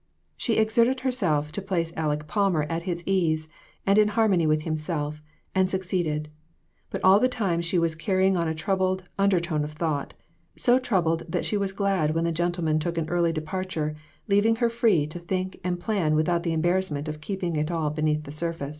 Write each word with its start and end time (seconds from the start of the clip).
She 0.35 0.55
exerted 0.57 1.01
herself 1.01 1.51
to 1.51 1.61
place 1.61 1.93
Aleck 1.95 2.25
Palmer 2.25 2.63
at 2.63 2.81
his 2.89 3.03
ease 3.07 3.47
and 3.85 3.99
in 3.99 4.07
harmony 4.07 4.47
with 4.47 4.63
himself, 4.63 5.21
and 5.53 5.69
suc 5.69 5.81
ceeded; 5.81 6.25
but 6.89 7.03
all 7.03 7.19
the 7.19 7.27
time 7.27 7.61
she 7.61 7.77
was 7.77 7.93
carrying 7.93 8.35
on 8.35 8.47
a 8.47 8.55
troubled 8.55 9.03
undertone 9.19 9.63
of 9.63 9.73
thought; 9.73 10.15
so 10.55 10.79
troubled 10.79 11.21
that 11.29 11.45
she 11.45 11.55
was 11.55 11.71
glad 11.71 12.15
when 12.15 12.23
the 12.23 12.31
gentleman 12.31 12.79
took 12.79 12.97
an 12.97 13.09
early 13.09 13.31
departure, 13.31 13.95
leaving 14.27 14.55
her 14.55 14.69
free 14.71 15.05
to 15.05 15.19
think 15.19 15.59
and 15.63 15.79
plan 15.79 16.15
with 16.15 16.27
out 16.27 16.41
the 16.41 16.51
embarrassment 16.53 17.07
of 17.07 17.21
keeping 17.21 17.55
it 17.55 17.69
all 17.69 17.91
beneath 17.91 18.23
the 18.23 18.31
surface. 18.31 18.69